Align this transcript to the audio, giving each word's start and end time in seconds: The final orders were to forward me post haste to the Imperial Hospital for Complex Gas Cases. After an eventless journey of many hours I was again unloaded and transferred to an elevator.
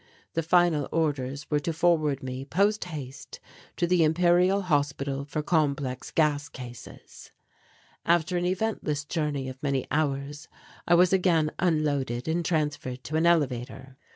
The 0.33 0.41
final 0.41 0.89
orders 0.91 1.45
were 1.51 1.59
to 1.59 1.71
forward 1.71 2.23
me 2.23 2.43
post 2.43 2.85
haste 2.85 3.39
to 3.77 3.85
the 3.85 4.03
Imperial 4.03 4.63
Hospital 4.63 5.25
for 5.25 5.43
Complex 5.43 6.09
Gas 6.09 6.49
Cases. 6.49 7.29
After 8.03 8.35
an 8.35 8.45
eventless 8.45 9.05
journey 9.05 9.47
of 9.47 9.61
many 9.61 9.85
hours 9.91 10.47
I 10.87 10.95
was 10.95 11.13
again 11.13 11.51
unloaded 11.59 12.27
and 12.27 12.43
transferred 12.43 13.03
to 13.03 13.15
an 13.15 13.27
elevator. 13.27 13.95